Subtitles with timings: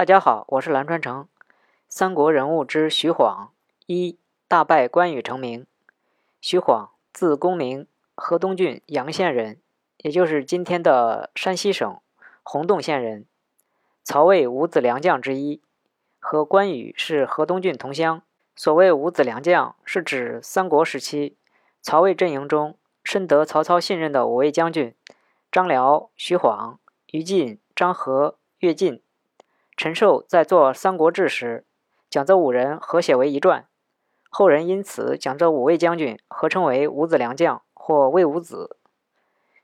[0.00, 1.28] 大家好，我是蓝川成。
[1.86, 3.52] 三国人物之徐晃，
[3.84, 5.66] 一大败关羽成名。
[6.40, 9.60] 徐晃，字公明，河东郡阳县人，
[9.98, 12.00] 也就是今天的山西省
[12.42, 13.26] 洪洞县人。
[14.02, 15.60] 曹魏五子良将之一，
[16.18, 18.22] 和关羽是河东郡同乡。
[18.56, 21.36] 所谓五子良将，是指三国时期
[21.82, 24.94] 曹魏阵营中深得曹操信任的五位将军：
[25.52, 29.02] 张辽、徐晃、于禁、张合、乐进。
[29.82, 31.64] 陈寿在做《三国志》时，
[32.10, 33.66] 将这五人合写为一传，
[34.28, 38.76] 后人因此将这五位将军合称为五子良将或魏五子。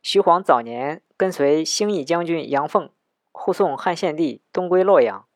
[0.01, 2.89] 徐晃早年跟随兴义将军杨凤
[3.31, 5.27] 护送汉献帝东归洛阳，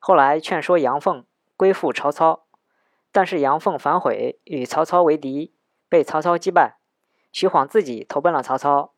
[0.00, 1.24] 后来劝说杨凤
[1.56, 2.46] 归附曹操，
[3.12, 5.54] 但是杨凤反悔，与曹操为敌，
[5.88, 6.78] 被曹操击败。
[7.30, 8.92] 徐晃自己投奔了曹操。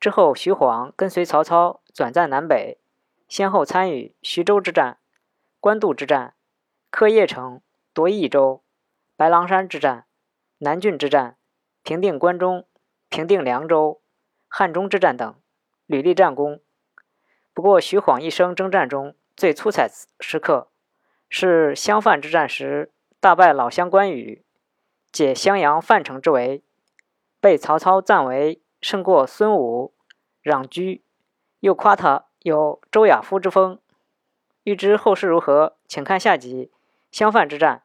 [0.00, 2.78] 之后，徐晃跟随曹操转战南北。
[3.30, 4.98] 先后参与徐州之战、
[5.60, 6.34] 官渡之战、
[6.90, 7.62] 克邺城、
[7.94, 8.64] 夺益州、
[9.16, 10.06] 白狼山之战、
[10.58, 11.38] 南郡之战、
[11.84, 12.66] 平定关中、
[13.08, 14.02] 平定凉州、
[14.48, 15.40] 汉中之战等，
[15.86, 16.60] 屡立战功。
[17.54, 20.72] 不过，徐晃一生征战中最出彩时刻，
[21.28, 24.44] 是襄樊之战时大败老乡关羽，
[25.12, 26.64] 解襄阳樊城之围，
[27.40, 29.94] 被曹操赞为胜过孙武、
[30.42, 31.04] 攘居，
[31.60, 32.26] 又夸他。
[32.42, 33.78] 有周亚夫之风。
[34.64, 36.70] 欲知后事如何，请看下集
[37.10, 37.82] 《襄樊之战》。